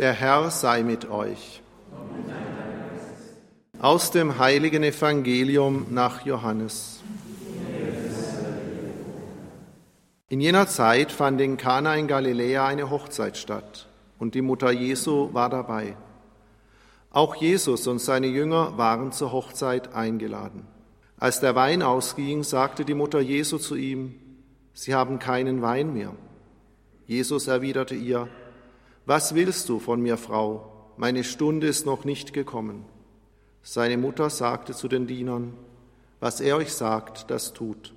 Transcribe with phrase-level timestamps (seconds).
[0.00, 1.60] Der Herr sei mit euch.
[3.78, 7.02] Aus dem heiligen Evangelium nach Johannes.
[10.30, 15.34] In jener Zeit fand in Kana in Galiläa eine Hochzeit statt und die Mutter Jesu
[15.34, 15.96] war dabei.
[17.10, 20.66] Auch Jesus und seine Jünger waren zur Hochzeit eingeladen.
[21.18, 24.14] Als der Wein ausging, sagte die Mutter Jesu zu ihm,
[24.72, 26.14] Sie haben keinen Wein mehr.
[27.06, 28.28] Jesus erwiderte ihr,
[29.10, 30.94] Was willst du von mir, Frau?
[30.96, 32.84] Meine Stunde ist noch nicht gekommen.
[33.60, 35.54] Seine Mutter sagte zu den Dienern,
[36.20, 37.92] Was er euch sagt, das tut.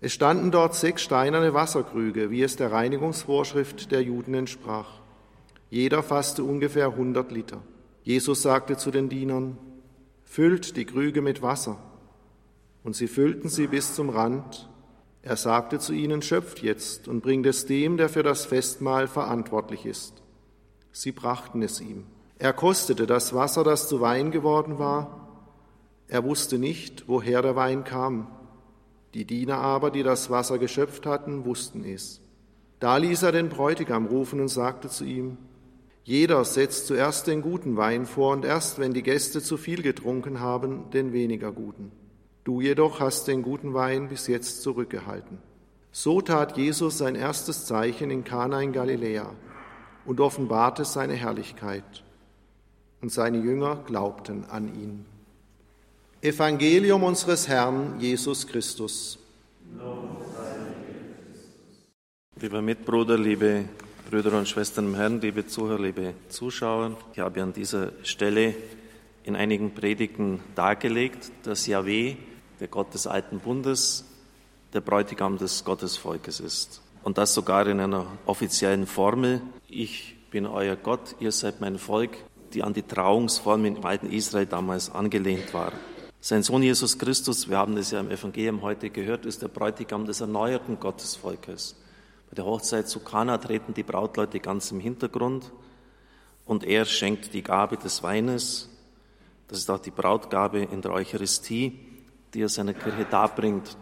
[0.00, 5.00] Es standen dort sechs steinerne Wasserkrüge, wie es der Reinigungsvorschrift der Juden entsprach.
[5.70, 7.60] Jeder fasste ungefähr hundert Liter.
[8.04, 9.58] Jesus sagte zu den Dienern,
[10.22, 11.78] Füllt die Krüge mit Wasser.
[12.84, 14.68] Und sie füllten sie bis zum Rand
[15.26, 19.86] er sagte zu ihnen, schöpft jetzt und bringt es dem, der für das Festmahl verantwortlich
[19.86, 20.23] ist.
[20.96, 22.04] Sie brachten es ihm.
[22.38, 25.28] Er kostete das Wasser, das zu Wein geworden war.
[26.06, 28.28] Er wusste nicht, woher der Wein kam.
[29.12, 32.20] Die Diener aber, die das Wasser geschöpft hatten, wussten es.
[32.78, 35.36] Da ließ er den Bräutigam rufen und sagte zu ihm,
[36.04, 40.38] jeder setzt zuerst den guten Wein vor und erst, wenn die Gäste zu viel getrunken
[40.38, 41.90] haben, den weniger guten.
[42.44, 45.38] Du jedoch hast den guten Wein bis jetzt zurückgehalten.
[45.90, 49.34] So tat Jesus sein erstes Zeichen in Kana in Galiläa
[50.06, 52.02] und offenbarte seine Herrlichkeit.
[53.00, 55.06] Und seine Jünger glaubten an ihn.
[56.22, 59.18] Evangelium unseres Herrn Jesus Christus.
[62.40, 63.66] Lieber Mitbruder, liebe
[64.10, 68.54] Brüder und Schwestern im Herrn, liebe Zuhörer, liebe Zuschauer, ich habe an dieser Stelle
[69.24, 72.16] in einigen Predigten dargelegt, dass Yahweh
[72.60, 74.04] der Gott des alten Bundes,
[74.72, 76.80] der Bräutigam des Gottesvolkes ist.
[77.04, 79.42] Und das sogar in einer offiziellen Formel.
[79.68, 82.16] Ich bin euer Gott, ihr seid mein Volk,
[82.52, 85.72] die an die Trauungsformel im alten Israel damals angelehnt war.
[86.20, 90.06] Sein Sohn Jesus Christus, wir haben das ja im Evangelium heute gehört, ist der Bräutigam
[90.06, 91.76] des erneuerten Gottesvolkes.
[92.30, 95.52] Bei der Hochzeit zu Kana treten die Brautleute ganz im Hintergrund
[96.46, 98.70] und er schenkt die Gabe des Weines.
[99.48, 101.78] Das ist auch die Brautgabe in der Eucharistie
[102.34, 103.76] die er seiner Kirche darbringt.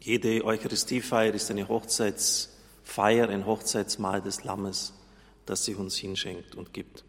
[0.00, 4.92] Jede Eucharistiefeier ist eine Hochzeitsfeier, ein Hochzeitsmahl des Lammes,
[5.46, 7.04] das sich uns hinschenkt und gibt.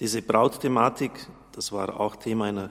[0.00, 1.12] Diese Brautthematik,
[1.52, 2.70] das war auch Thema einer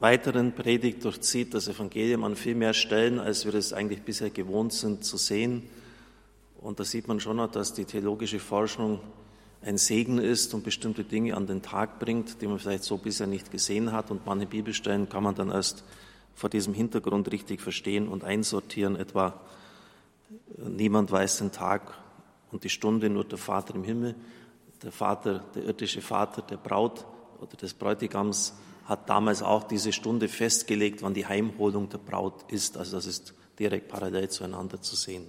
[0.00, 4.72] weiteren Predigt, durchzieht das Evangelium an viel mehr Stellen, als wir es eigentlich bisher gewohnt
[4.72, 5.68] sind zu sehen.
[6.60, 9.00] Und da sieht man schon noch, dass die theologische Forschung
[9.62, 13.26] ein Segen ist und bestimmte Dinge an den Tag bringt, die man vielleicht so bisher
[13.26, 14.10] nicht gesehen hat.
[14.10, 15.84] Und manche Bibelstellen kann man dann erst
[16.38, 19.40] vor diesem Hintergrund richtig verstehen und einsortieren, etwa
[20.56, 21.92] niemand weiß den Tag
[22.52, 24.14] und die Stunde, nur der Vater im Himmel.
[24.84, 27.04] Der Vater, der irdische Vater der Braut
[27.40, 28.54] oder des Bräutigams
[28.84, 32.76] hat damals auch diese Stunde festgelegt, wann die Heimholung der Braut ist.
[32.76, 35.26] Also das ist direkt parallel zueinander zu sehen.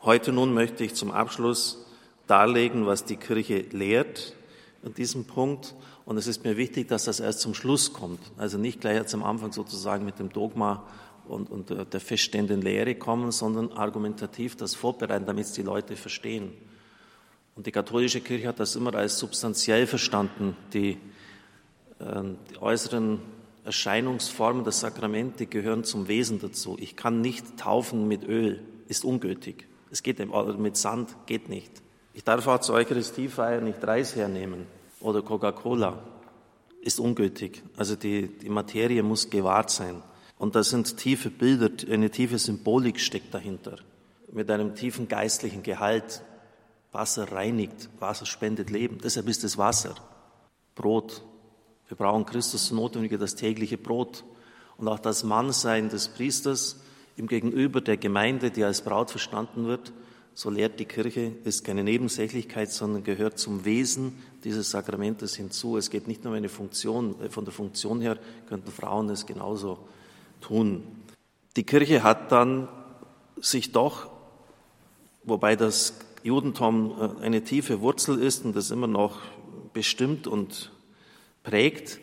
[0.00, 1.84] Heute nun möchte ich zum Abschluss
[2.26, 4.34] darlegen, was die Kirche lehrt
[4.84, 5.74] an diesem Punkt
[6.04, 8.20] und es ist mir wichtig, dass das erst zum Schluss kommt.
[8.36, 10.84] Also nicht gleich jetzt am Anfang sozusagen mit dem Dogma
[11.28, 16.52] und, und der feststehenden Lehre kommen, sondern argumentativ das vorbereiten, damit es die Leute verstehen.
[17.54, 20.56] Und die katholische Kirche hat das immer als substanziell verstanden.
[20.72, 20.98] Die,
[22.00, 23.20] äh, die äußeren
[23.64, 26.76] Erscheinungsformen der Sakramente gehören zum Wesen dazu.
[26.80, 29.68] Ich kann nicht taufen mit Öl, ist ungültig.
[29.92, 30.18] Es geht
[30.58, 31.70] mit Sand geht nicht.
[32.14, 34.66] Ich darf auch zur Eucharistiefeier nicht Reis hernehmen
[35.02, 36.02] oder Coca-Cola
[36.80, 37.62] ist ungültig.
[37.76, 40.02] Also die, die Materie muss gewahrt sein.
[40.38, 43.76] Und da sind tiefe Bilder, eine tiefe Symbolik steckt dahinter.
[44.32, 46.22] Mit einem tiefen geistlichen Gehalt.
[46.90, 48.98] Wasser reinigt, Wasser spendet Leben.
[49.02, 49.94] Deshalb ist es Wasser.
[50.74, 51.22] Brot.
[51.88, 54.24] Wir brauchen Christus so notwendig das tägliche Brot.
[54.76, 56.80] Und auch das Mannsein des Priesters
[57.16, 59.92] im Gegenüber der Gemeinde, die als Braut verstanden wird,
[60.34, 65.76] so lehrt die Kirche, ist keine Nebensächlichkeit, sondern gehört zum Wesen dieses Sakramentes hinzu.
[65.76, 68.18] Es geht nicht nur um eine Funktion, äh, von der Funktion her
[68.48, 69.78] könnten Frauen es genauso
[70.40, 70.84] tun.
[71.56, 72.68] Die Kirche hat dann
[73.40, 74.10] sich doch,
[75.24, 79.18] wobei das Judentum äh, eine tiefe Wurzel ist und das immer noch
[79.72, 80.72] bestimmt und
[81.42, 82.00] prägt,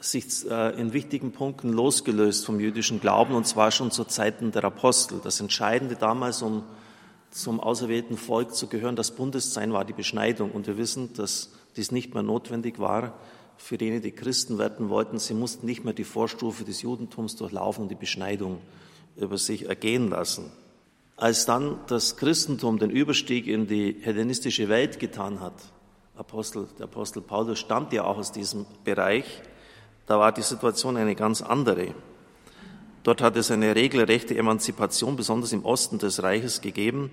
[0.00, 4.64] sich äh, in wichtigen Punkten losgelöst vom jüdischen Glauben und zwar schon zu Zeiten der
[4.64, 5.20] Apostel.
[5.22, 6.62] Das Entscheidende damals, um
[7.32, 8.94] zum auserwählten Volk zu gehören.
[8.94, 13.14] Das Bundessein war die Beschneidung und wir wissen, dass dies nicht mehr notwendig war
[13.56, 15.18] für jene, die Christen werden wollten.
[15.18, 18.58] Sie mussten nicht mehr die Vorstufe des Judentums durchlaufen und die Beschneidung
[19.16, 20.52] über sich ergehen lassen.
[21.16, 25.54] Als dann das Christentum den Überstieg in die hellenistische Welt getan hat,
[26.16, 29.24] Apostel, der Apostel Paulus stammt ja auch aus diesem Bereich.
[30.06, 31.94] Da war die Situation eine ganz andere.
[33.02, 37.10] Dort hat es eine regelrechte Emanzipation, besonders im Osten des Reiches, gegeben,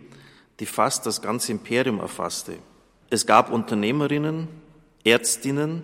[0.60, 2.58] die fast das ganze Imperium erfasste.
[3.10, 4.48] Es gab Unternehmerinnen,
[5.04, 5.84] Ärztinnen,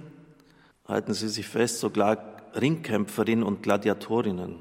[0.87, 2.17] halten Sie sich fest, sogar
[2.59, 4.57] Ringkämpferinnen und Gladiatorinnen.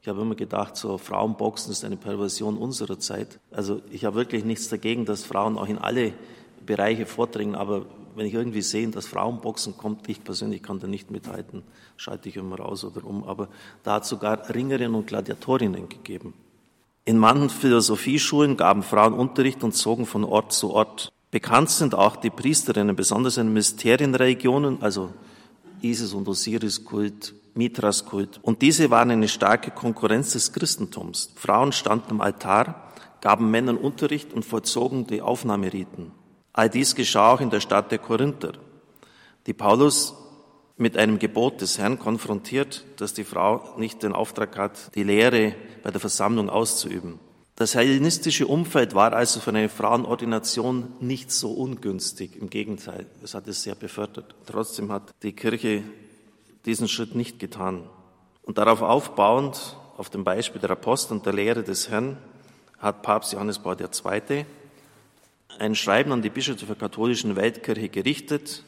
[0.00, 3.38] Ich habe immer gedacht, so Frauenboxen ist eine Perversion unserer Zeit.
[3.52, 6.12] Also ich habe wirklich nichts dagegen, dass Frauen auch in alle
[6.62, 11.10] Bereiche vordringen, aber wenn ich irgendwie sehe, dass Frauenboxen kommt, ich persönlich kann da nicht
[11.10, 11.62] mithalten,
[11.96, 13.24] schalte ich immer raus oder um.
[13.24, 13.48] Aber
[13.82, 16.34] da hat es sogar Ringerinnen und Gladiatorinnen gegeben.
[17.04, 21.10] In manchen Philosophieschulen gaben Frauen Unterricht und zogen von Ort zu Ort.
[21.30, 25.10] Bekannt sind auch die Priesterinnen, besonders in Mysterienreligionen, also
[25.80, 28.38] Isis- und Osiris-Kult, Mithras-Kult.
[28.42, 31.32] Und diese waren eine starke Konkurrenz des Christentums.
[31.34, 36.12] Frauen standen am Altar, gaben Männern Unterricht und vollzogen die Aufnahmeriten.
[36.52, 38.52] All dies geschah auch in der Stadt der Korinther,
[39.46, 40.14] die Paulus
[40.76, 45.54] mit einem Gebot des Herrn konfrontiert, dass die Frau nicht den Auftrag hat, die Lehre
[45.82, 47.18] bei der Versammlung auszuüben.
[47.56, 52.36] Das hellenistische Umfeld war also für eine Frauenordination nicht so ungünstig.
[52.36, 54.34] Im Gegenteil, es hat es sehr befördert.
[54.46, 55.82] Trotzdem hat die Kirche
[56.64, 57.84] diesen Schritt nicht getan.
[58.42, 62.16] Und darauf aufbauend, auf dem Beispiel der Apostel und der Lehre des Herrn,
[62.78, 64.44] hat Papst Johannes Paul II.
[65.58, 68.64] Ein Schreiben an die Bischöfe der katholischen Weltkirche gerichtet.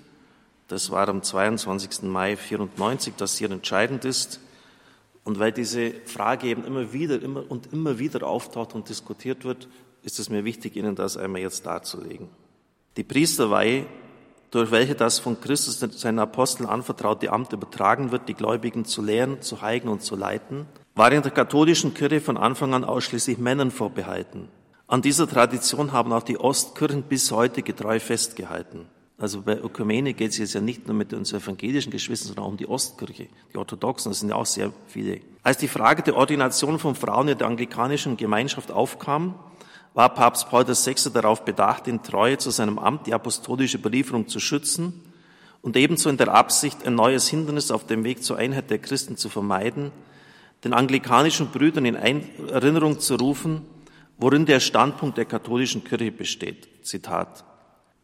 [0.69, 2.03] Das war am 22.
[2.03, 4.41] Mai 94, das hier entscheidend ist.
[5.25, 9.69] Und weil diese Frage eben immer wieder immer und immer wieder auftaucht und diskutiert wird,
[10.03, 12.29] ist es mir wichtig, Ihnen das einmal jetzt darzulegen.
[12.97, 13.87] Die Priesterweihe,
[14.51, 19.41] durch welche das von Christus seinen Aposteln anvertraute Amt übertragen wird, die Gläubigen zu lehren,
[19.41, 23.71] zu heigen und zu leiten, war in der katholischen Kirche von Anfang an ausschließlich Männern
[23.71, 24.49] vorbehalten.
[24.95, 28.87] An dieser Tradition haben auch die Ostkirchen bis heute getreu festgehalten.
[29.19, 32.51] Also bei Ökumene geht es jetzt ja nicht nur mit uns evangelischen Geschwistern, sondern auch
[32.51, 35.19] um die Ostkirche, die Orthodoxen, das sind ja auch sehr viele.
[35.43, 39.35] Als die Frage der Ordination von Frauen in der anglikanischen Gemeinschaft aufkam,
[39.95, 41.11] war Papst Paul VI.
[41.13, 45.03] darauf bedacht, in Treue zu seinem Amt die apostolische Belieferung zu schützen
[45.61, 49.17] und ebenso in der Absicht, ein neues Hindernis auf dem Weg zur Einheit der Christen
[49.17, 49.91] zu vermeiden,
[50.63, 53.74] den anglikanischen Brüdern in Erinnerung zu rufen,
[54.19, 56.69] worin der Standpunkt der katholischen Kirche besteht.
[56.85, 57.45] Zitat.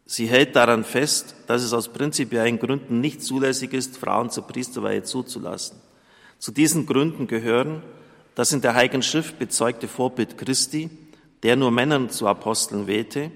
[0.07, 5.05] Sie hält daran fest, dass es aus prinzipiellen Gründen nicht zulässig ist, Frauen zur Priesterweihe
[5.05, 5.81] zuzulassen.
[6.39, 7.83] Zu diesen Gründen gehören
[8.35, 10.91] das in der Heiligen Schrift bezeugte Vorbild Christi,
[11.43, 13.31] der nur Männern zu Aposteln wählte,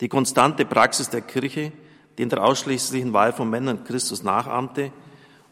[0.00, 1.72] die konstante Praxis der Kirche,
[2.18, 4.92] die in der ausschließlichen Wahl von Männern Christus nachahmte,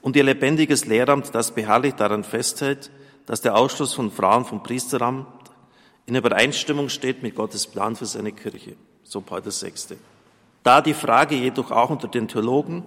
[0.00, 2.90] und ihr lebendiges Lehramt, das beharrlich daran festhält,
[3.24, 5.26] dass der Ausschluss von Frauen vom Priesteramt
[6.06, 8.76] in Übereinstimmung steht mit Gottes Plan für seine Kirche.
[9.04, 9.96] So Paul VI.
[10.62, 12.84] Da die Frage jedoch auch unter den Theologen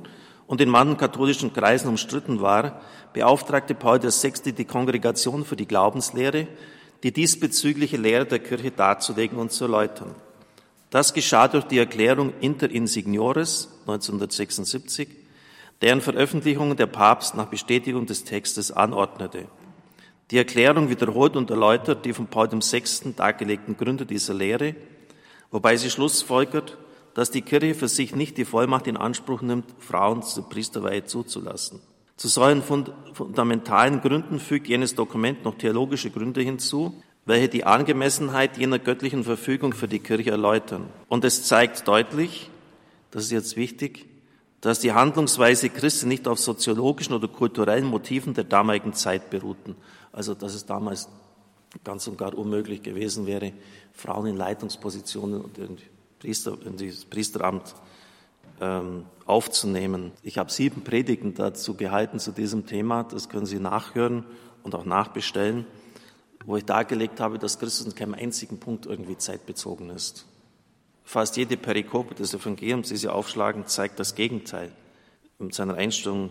[0.48, 2.82] und in manchen katholischen Kreisen umstritten war,
[3.14, 4.52] beauftragte Paul VI.
[4.52, 6.48] die Kongregation für die Glaubenslehre,
[7.04, 10.16] die diesbezügliche Lehre der Kirche darzulegen und zu erläutern.
[10.90, 15.10] Das geschah durch die Erklärung Inter Insignores 1976,
[15.82, 19.48] deren Veröffentlichung der Papst nach Bestätigung des Textes anordnete.
[20.32, 23.14] Die Erklärung wiederholt und erläutert die von Paul VI.
[23.16, 24.76] dargelegten Gründe dieser Lehre,
[25.52, 26.78] wobei sie schlussfolgert,
[27.14, 31.80] dass die Kirche für sich nicht die Vollmacht in Anspruch nimmt, Frauen zur Priesterweihe zuzulassen.
[32.18, 32.64] Zu solchen
[33.14, 39.74] fundamentalen Gründen fügt jenes Dokument noch theologische Gründe hinzu, welche die Angemessenheit jener göttlichen Verfügung
[39.74, 40.88] für die Kirche erläutern.
[41.08, 42.50] Und es zeigt deutlich,
[43.12, 44.06] das ist jetzt wichtig,
[44.62, 49.76] dass die Handlungsweise Christi nicht auf soziologischen oder kulturellen Motiven der damaligen Zeit beruhten.
[50.16, 51.10] Also, dass es damals
[51.84, 53.52] ganz und gar unmöglich gewesen wäre,
[53.92, 55.84] Frauen in Leitungspositionen und irgendwie
[56.20, 57.76] Priester, in dieses Priesteramt
[58.62, 60.14] ähm, aufzunehmen.
[60.24, 63.04] Ich habe sieben Predigten dazu gehalten zu diesem Thema.
[63.04, 64.24] Das können Sie nachhören
[64.64, 65.66] und auch nachbestellen,
[66.46, 70.26] wo ich dargelegt habe, dass Christus in keinem einzigen Punkt irgendwie zeitbezogen ist.
[71.04, 74.72] Fast jede Perikope des Evangeliums, die Sie aufschlagen, zeigt das Gegenteil.
[75.40, 76.30] Mit seiner Einstellung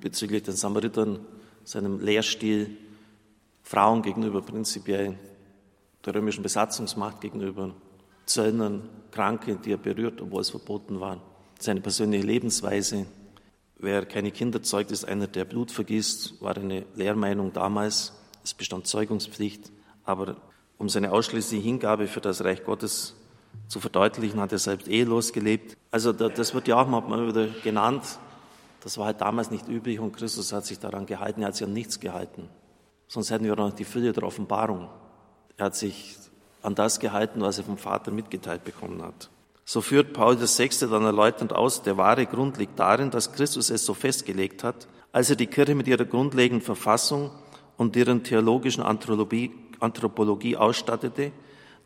[0.00, 1.18] bezüglich den Samaritern,
[1.70, 2.76] seinem Lehrstil,
[3.62, 5.16] Frauen gegenüber prinzipiell,
[6.04, 7.72] der römischen Besatzungsmacht gegenüber,
[8.26, 11.20] Zöllnern, Kranke, die er berührt, obwohl es verboten war.
[11.60, 13.06] Seine persönliche Lebensweise.
[13.78, 18.14] Wer keine Kinder zeugt, ist einer, der Blut vergießt, war eine Lehrmeinung damals.
[18.42, 19.70] Es bestand Zeugungspflicht.
[20.04, 20.36] Aber
[20.76, 23.14] um seine ausschließliche Hingabe für das Reich Gottes
[23.68, 25.76] zu verdeutlichen, hat er selbst ehelos gelebt.
[25.92, 28.18] Also das wird ja auch mal wieder genannt.
[28.80, 31.42] Das war halt damals nicht üblich und Christus hat sich daran gehalten.
[31.42, 32.48] Er hat sich an nichts gehalten.
[33.08, 34.88] Sonst hätten wir noch die Fülle der Offenbarung.
[35.56, 36.16] Er hat sich
[36.62, 39.30] an das gehalten, was er vom Vater mitgeteilt bekommen hat.
[39.64, 40.68] So führt Paul VI.
[40.88, 45.30] dann erläuternd aus, der wahre Grund liegt darin, dass Christus es so festgelegt hat, als
[45.30, 47.30] er die Kirche mit ihrer grundlegenden Verfassung
[47.76, 51.32] und deren theologischen Anthropologie, Anthropologie ausstattete,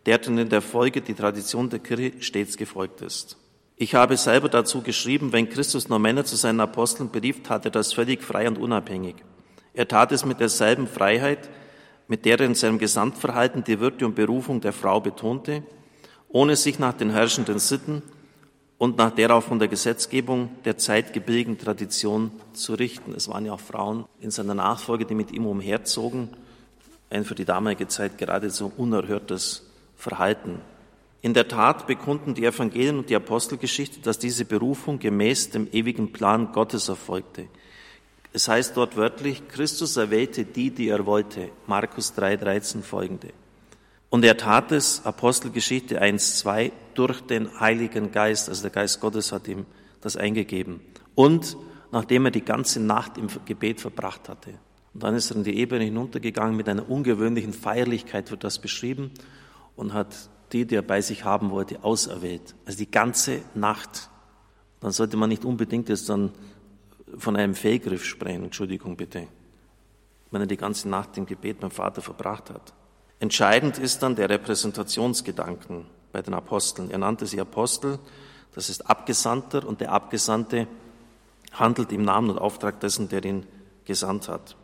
[0.06, 3.36] der dann in der Folge die Tradition der Kirche stets gefolgt ist.
[3.76, 7.72] Ich habe selber dazu geschrieben, wenn Christus nur Männer zu seinen Aposteln berief, tat er
[7.72, 9.16] das völlig frei und unabhängig.
[9.72, 11.50] Er tat es mit derselben Freiheit,
[12.06, 15.64] mit der er in seinem Gesamtverhalten die Würde und Berufung der Frau betonte,
[16.28, 18.02] ohne sich nach den herrschenden Sitten
[18.78, 23.12] und nach der auch von der Gesetzgebung der Zeit gebildeten Tradition zu richten.
[23.14, 26.28] Es waren ja auch Frauen in seiner Nachfolge, die mit ihm umherzogen.
[27.10, 30.60] Ein für die damalige Zeit geradezu unerhörtes Verhalten.
[31.24, 36.12] In der Tat bekunden die Evangelien und die Apostelgeschichte, dass diese Berufung gemäß dem ewigen
[36.12, 37.46] Plan Gottes erfolgte.
[38.34, 41.48] Es heißt dort wörtlich, Christus erwählte die, die er wollte.
[41.66, 43.28] Markus 3,13 folgende.
[44.10, 49.48] Und er tat es, Apostelgeschichte 1,2, durch den Heiligen Geist, also der Geist Gottes hat
[49.48, 49.64] ihm
[50.02, 50.82] das eingegeben.
[51.14, 51.56] Und
[51.90, 54.50] nachdem er die ganze Nacht im Gebet verbracht hatte.
[54.92, 59.10] Und dann ist er in die Ebene hinuntergegangen, mit einer ungewöhnlichen Feierlichkeit wird das beschrieben
[59.74, 62.54] und hat die, die er bei sich haben wollte, auserwählt.
[62.64, 64.08] Also die ganze Nacht.
[64.80, 66.30] Dann sollte man nicht unbedingt jetzt dann
[67.18, 69.26] von einem Fehlgriff sprechen, Entschuldigung bitte,
[70.30, 72.72] wenn er die ganze Nacht im Gebet beim Vater verbracht hat.
[73.20, 76.90] Entscheidend ist dann der Repräsentationsgedanken bei den Aposteln.
[76.90, 77.98] Er nannte sie Apostel,
[78.54, 80.66] das ist Abgesandter und der Abgesandte
[81.52, 83.46] handelt im Namen und Auftrag dessen, der ihn
[83.84, 84.56] gesandt hat.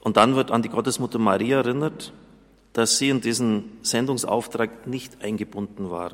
[0.00, 2.12] Und dann wird an die Gottesmutter Maria erinnert,
[2.76, 6.12] dass sie in diesen Sendungsauftrag nicht eingebunden war.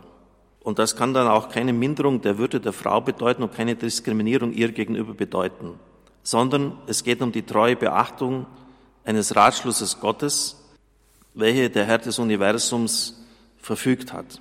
[0.61, 4.53] Und das kann dann auch keine Minderung der Würde der Frau bedeuten und keine Diskriminierung
[4.53, 5.75] ihr gegenüber bedeuten,
[6.23, 8.47] sondern es geht um die treue Beachtung
[9.05, 10.57] eines Ratschlusses Gottes,
[11.35, 13.21] welche der Herr des Universums
[13.59, 14.41] verfügt hat.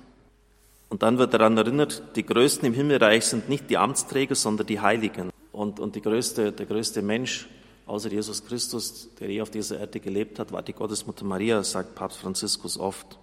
[0.90, 4.78] Und dann wird daran erinnert, die Größten im Himmelreich sind nicht die Amtsträger, sondern die
[4.78, 5.32] Heiligen.
[5.50, 7.48] Und, und die größte, der größte Mensch
[7.86, 11.94] außer Jesus Christus, der je auf dieser Erde gelebt hat, war die Gottesmutter Maria, sagt
[11.94, 13.18] Papst Franziskus oft.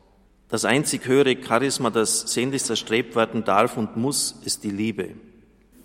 [0.49, 5.11] Das einzig höhere Charisma, das sehnlichst erstrebt werden darf und muss, ist die Liebe.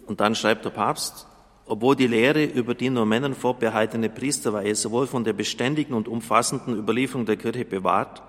[0.06, 1.26] Und dann schreibt der Papst,
[1.66, 6.76] obwohl die Lehre über die nur Männern vorbehaltene Priesterweihe sowohl von der beständigen und umfassenden
[6.76, 8.22] Überlieferung der Kirche bewahrt,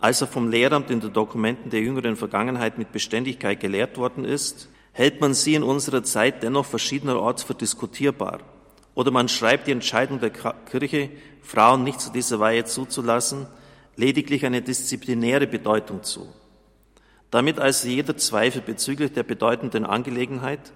[0.00, 4.68] als auch vom Lehramt in den Dokumenten der jüngeren Vergangenheit mit Beständigkeit gelehrt worden ist,
[4.92, 8.40] hält man sie in unserer Zeit dennoch verschiedenerorts für diskutierbar.
[8.98, 13.46] Oder man schreibt die Entscheidung der Kirche, Frauen nicht zu dieser Weihe zuzulassen,
[13.94, 16.26] lediglich eine disziplinäre Bedeutung zu.
[17.30, 20.72] Damit also jeder Zweifel bezüglich der bedeutenden Angelegenheit,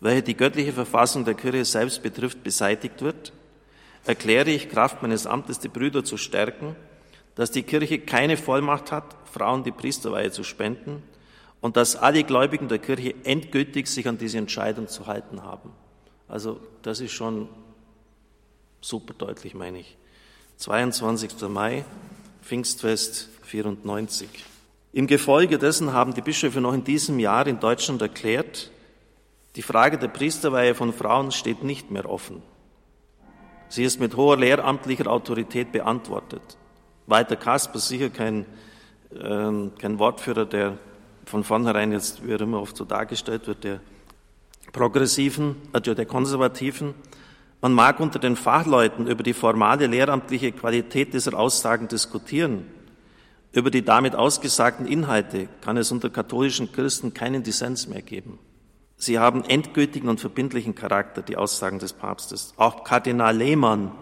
[0.00, 3.34] welche die göttliche Verfassung der Kirche selbst betrifft, beseitigt wird,
[4.06, 6.76] erkläre ich Kraft meines Amtes die Brüder zu stärken,
[7.34, 11.02] dass die Kirche keine Vollmacht hat, Frauen die Priesterweihe zu spenden
[11.60, 15.72] und dass alle Gläubigen der Kirche endgültig sich an diese Entscheidung zu halten haben.
[16.26, 17.50] Also das ist schon
[18.86, 19.96] super deutlich, meine ich.
[20.58, 21.48] 22.
[21.48, 21.84] Mai
[22.42, 24.28] Pfingstfest 94.
[24.92, 28.70] Im Gefolge dessen haben die Bischöfe noch in diesem Jahr in Deutschland erklärt,
[29.56, 32.42] die Frage der Priesterweihe von Frauen steht nicht mehr offen.
[33.68, 36.56] Sie ist mit hoher lehramtlicher Autorität beantwortet.
[37.06, 38.46] Walter Kasper, sicher kein,
[39.10, 40.78] äh, kein Wortführer, der
[41.24, 43.80] von vornherein jetzt, wie er immer oft so dargestellt wird, der
[44.72, 46.94] Progressiven, also der Konservativen,
[47.60, 52.66] man mag unter den Fachleuten über die formale lehramtliche Qualität dieser Aussagen diskutieren.
[53.52, 58.38] Über die damit ausgesagten Inhalte kann es unter katholischen Christen keinen Dissens mehr geben.
[58.98, 62.54] Sie haben endgültigen und verbindlichen Charakter, die Aussagen des Papstes.
[62.56, 63.92] Auch Kardinal Lehmann,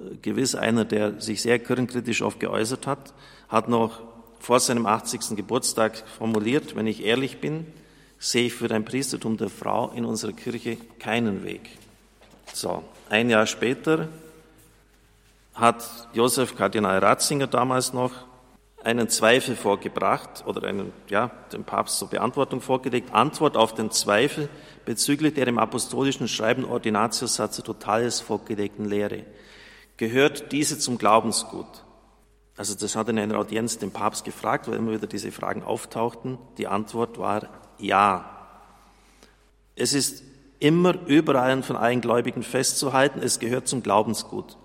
[0.00, 3.14] äh, gewiss einer, der sich sehr kirchenkritisch oft geäußert hat,
[3.48, 4.02] hat noch
[4.38, 5.36] vor seinem 80.
[5.36, 7.66] Geburtstag formuliert, wenn ich ehrlich bin,
[8.18, 11.68] sehe ich für ein Priestertum der Frau in unserer Kirche keinen Weg.
[12.52, 14.08] So, ein Jahr später
[15.54, 18.12] hat Josef Kardinal Ratzinger damals noch
[18.84, 24.48] einen Zweifel vorgebracht oder einen, ja, dem Papst zur Beantwortung vorgelegt, Antwort auf den Zweifel
[24.84, 29.24] bezüglich der im apostolischen Schreiben Ordinatio Sacerdotales vorgelegten Lehre.
[29.96, 31.66] Gehört diese zum Glaubensgut?
[32.56, 36.38] Also das hat in einer Audienz den Papst gefragt, weil immer wieder diese Fragen auftauchten.
[36.56, 37.48] Die Antwort war
[37.78, 38.30] ja.
[39.74, 40.22] Es ist
[40.58, 43.20] immer überall von allen Gläubigen festzuhalten.
[43.22, 44.56] Es gehört zum Glaubensgut.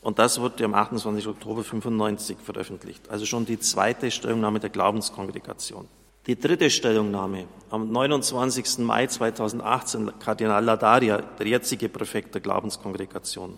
[0.00, 1.26] Und das wurde am 28.
[1.26, 3.10] Oktober 95 veröffentlicht.
[3.10, 5.88] Also schon die zweite Stellungnahme der Glaubenskongregation.
[6.26, 8.78] Die dritte Stellungnahme am 29.
[8.78, 13.56] Mai 2018, Kardinal Ladaria, der jetzige Präfekt der Glaubenskongregation.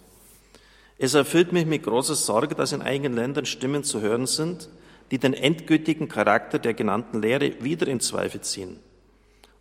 [0.96, 4.68] Es erfüllt mich mit großer Sorge, dass in einigen Ländern Stimmen zu hören sind,
[5.10, 8.78] die den endgültigen Charakter der genannten Lehre wieder in Zweifel ziehen.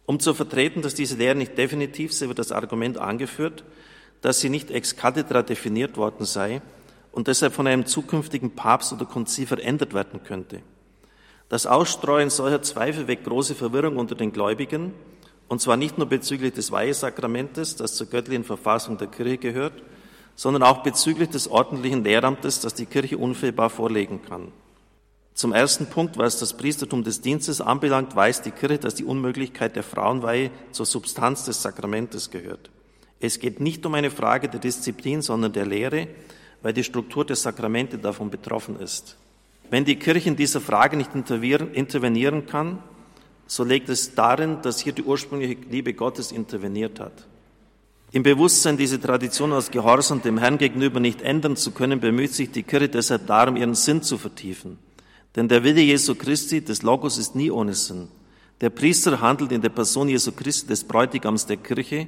[0.09, 3.63] Um zu vertreten, dass diese Lehre nicht definitiv sei, wird das Argument angeführt,
[4.21, 6.63] dass sie nicht ex cathedra definiert worden sei
[7.11, 10.61] und deshalb von einem zukünftigen Papst oder Konzil verändert werden könnte.
[11.47, 14.95] Das Ausstreuen solcher Zweifel weckt große Verwirrung unter den Gläubigen,
[15.47, 19.83] und zwar nicht nur bezüglich des Weihesakramentes, das zur göttlichen Verfassung der Kirche gehört,
[20.35, 24.51] sondern auch bezüglich des ordentlichen Lehramtes, das die Kirche unfehlbar vorlegen kann.
[25.39, 29.73] Zum ersten Punkt, was das Priestertum des Dienstes anbelangt, weiß die Kirche, dass die Unmöglichkeit
[29.77, 32.69] der Frauenweihe zur Substanz des Sakramentes gehört.
[33.21, 36.09] Es geht nicht um eine Frage der Disziplin, sondern der Lehre,
[36.61, 39.15] weil die Struktur der Sakramente davon betroffen ist.
[39.69, 42.83] Wenn die Kirche in dieser Frage nicht intervenieren kann,
[43.47, 47.13] so liegt es darin, dass hier die ursprüngliche Liebe Gottes interveniert hat.
[48.11, 52.51] Im Bewusstsein, diese Tradition aus Gehorsam dem Herrn gegenüber nicht ändern zu können, bemüht sich
[52.51, 54.88] die Kirche deshalb darum, ihren Sinn zu vertiefen.
[55.35, 58.07] Denn der Wille Jesu Christi, des Logos, ist nie ohne Sinn.
[58.61, 62.07] Der Priester handelt in der Person Jesu Christi, des Bräutigams der Kirche,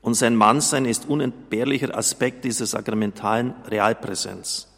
[0.00, 4.68] und sein Mannsein ist unentbehrlicher Aspekt dieser sakramentalen Realpräsenz.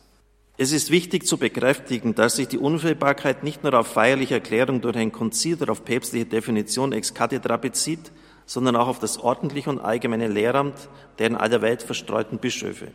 [0.56, 4.96] Es ist wichtig zu bekräftigen, dass sich die Unfehlbarkeit nicht nur auf feierliche Erklärung durch
[4.96, 8.12] ein Konzil oder auf päpstliche Definition ex cathedra bezieht,
[8.44, 10.74] sondern auch auf das ordentliche und allgemeine Lehramt
[11.18, 12.88] der in aller Welt verstreuten Bischöfe,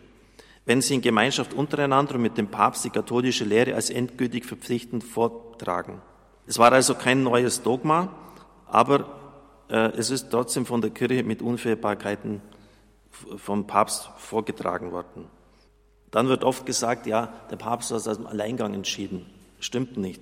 [0.66, 5.04] wenn sie in Gemeinschaft untereinander und mit dem Papst die katholische Lehre als endgültig verpflichtend
[5.04, 6.02] vortragen.
[6.48, 8.14] Es war also kein neues Dogma,
[8.68, 9.06] aber
[9.70, 12.42] äh, es ist trotzdem von der Kirche mit Unfehlbarkeiten
[13.38, 15.28] vom Papst vorgetragen worden.
[16.12, 19.26] Dann wird oft gesagt, ja, der Papst hat aus dem Alleingang entschieden.
[19.60, 20.22] Stimmt nicht.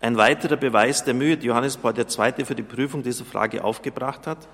[0.00, 2.44] Ein weiterer Beweis der Mühe, die Johannes Paul II.
[2.44, 4.48] für die Prüfung dieser Frage aufgebracht hat,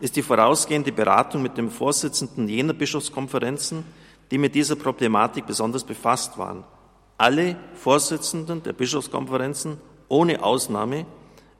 [0.00, 3.84] ist die vorausgehende Beratung mit dem Vorsitzenden jener Bischofskonferenzen,
[4.30, 6.64] die mit dieser Problematik besonders befasst waren.
[7.18, 9.78] Alle Vorsitzenden der Bischofskonferenzen,
[10.08, 11.06] ohne Ausnahme,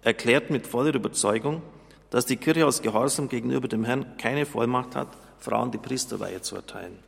[0.03, 1.63] erklärten mit voller Überzeugung,
[2.11, 6.57] dass die Kirche aus Gehorsam gegenüber dem Herrn keine Vollmacht hat, Frauen die Priesterweihe zu
[6.57, 6.99] erteilen.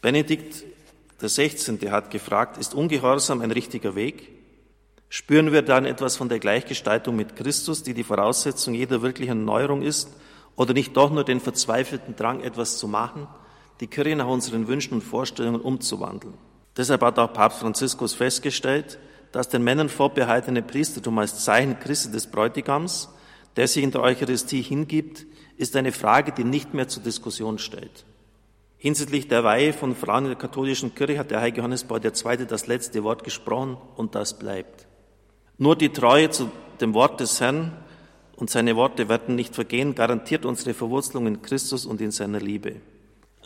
[0.00, 0.64] Benedikt
[1.20, 1.78] 16.
[1.90, 4.30] hat gefragt, ist Ungehorsam ein richtiger Weg?
[5.08, 9.82] Spüren wir dann etwas von der Gleichgestaltung mit Christus, die die Voraussetzung jeder wirklichen Neuerung
[9.82, 10.10] ist,
[10.56, 13.28] oder nicht doch nur den verzweifelten Drang, etwas zu machen,
[13.84, 16.34] die Kirche nach unseren Wünschen und Vorstellungen umzuwandeln?
[16.76, 18.98] Deshalb hat auch Papst Franziskus festgestellt,
[19.30, 23.08] dass den Männern vorbehaltene Priestertum als Zeichen Christi des Bräutigams
[23.56, 28.04] der sich in der Eucharistie hingibt, ist eine Frage, die nicht mehr zur Diskussion stellt.
[28.76, 32.46] Hinsichtlich der Weihe von Frauen in der katholischen Kirche hat der heilige Johannes Paul II.
[32.46, 34.86] das letzte Wort gesprochen und das bleibt.
[35.56, 37.72] Nur die Treue zu dem Wort des Herrn
[38.36, 42.80] und seine Worte werden nicht vergehen, garantiert unsere Verwurzelung in Christus und in seiner Liebe.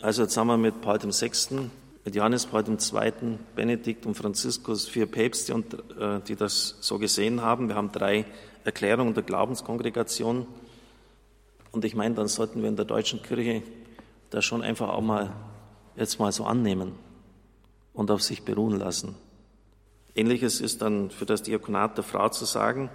[0.01, 1.69] Also jetzt haben wir mit Paul VI.,
[2.05, 7.67] mit Johannes Paul II., Benedikt und Franziskus vier Päpste, äh, die das so gesehen haben.
[7.67, 8.25] Wir haben drei
[8.63, 10.47] Erklärung der Glaubenskongregation.
[11.71, 13.61] Und ich meine, dann sollten wir in der deutschen Kirche
[14.29, 15.33] das schon einfach auch mal
[15.97, 16.93] jetzt mal so annehmen
[17.93, 19.15] und auf sich beruhen lassen.
[20.15, 22.89] Ähnliches ist dann für das Diakonat der Frau zu sagen.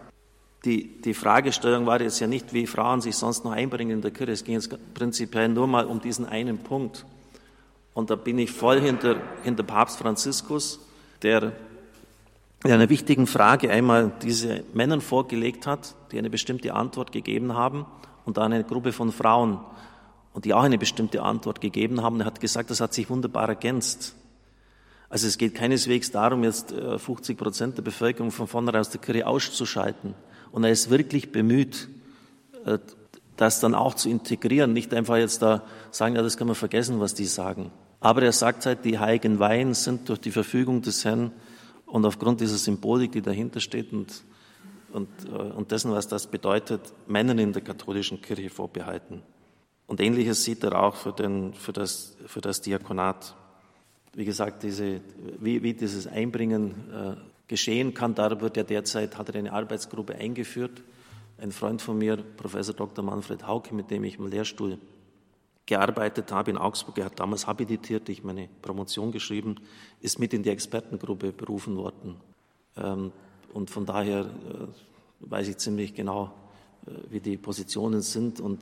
[0.64, 4.10] Die, die Fragestellung war jetzt ja nicht, wie Frauen sich sonst noch einbringen in der
[4.10, 4.32] Kirche.
[4.32, 7.04] Es ging jetzt prinzipiell nur mal um diesen einen Punkt.
[7.92, 10.80] Und da bin ich voll hinter, hinter Papst Franziskus,
[11.22, 11.52] der
[12.64, 17.84] in einer wichtigen Frage einmal diese Männern vorgelegt hat, die eine bestimmte Antwort gegeben haben,
[18.24, 19.60] und dann eine Gruppe von Frauen,
[20.32, 22.20] und die auch eine bestimmte Antwort gegeben haben.
[22.20, 24.14] Er hat gesagt, das hat sich wunderbar ergänzt.
[25.10, 29.00] Also es geht keineswegs darum, jetzt 50 äh, Prozent der Bevölkerung von vornherein aus der
[29.00, 30.14] Kirche auszuschalten.
[30.54, 31.88] Und er ist wirklich bemüht,
[32.64, 32.78] äh,
[33.36, 37.00] das dann auch zu integrieren, nicht einfach jetzt da sagen, ja, das kann man vergessen,
[37.00, 37.72] was die sagen.
[37.98, 41.32] Aber er sagt halt, die heiligen Weihen sind durch die Verfügung des Herrn
[41.86, 44.22] und aufgrund dieser Symbolik, die dahinter steht und,
[44.92, 49.22] und, äh, und dessen, was das bedeutet, Männern in der katholischen Kirche vorbehalten.
[49.88, 53.34] Und ähnliches sieht er auch für, den, für, das, für das Diakonat.
[54.12, 55.00] Wie gesagt, diese,
[55.40, 60.14] wie, wie dieses Einbringen äh, geschehen kann, da wird ja derzeit, hat er eine Arbeitsgruppe
[60.14, 60.82] eingeführt.
[61.38, 63.04] Ein Freund von mir, Professor Dr.
[63.04, 64.78] Manfred Hauke, mit dem ich im Lehrstuhl
[65.66, 66.98] gearbeitet habe in Augsburg.
[66.98, 69.56] Er hat damals habilitiert, ich meine Promotion geschrieben,
[70.00, 72.16] ist mit in die Expertengruppe berufen worden.
[72.76, 73.12] Ähm,
[73.52, 74.66] und von daher äh,
[75.20, 76.32] weiß ich ziemlich genau,
[76.86, 78.60] äh, wie die Positionen sind und,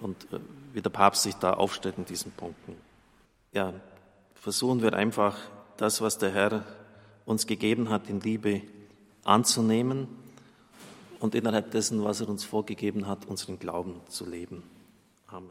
[0.00, 0.38] und äh,
[0.72, 2.76] wie der Papst sich da aufstellt in diesen Punkten.
[3.52, 3.72] Ja,
[4.34, 5.36] versuchen wir einfach
[5.76, 6.64] das, was der Herr
[7.24, 8.62] uns gegeben hat, in Liebe
[9.24, 10.08] anzunehmen
[11.20, 14.62] und innerhalb dessen, was er uns vorgegeben hat, unseren Glauben zu leben.
[15.26, 15.50] Amen.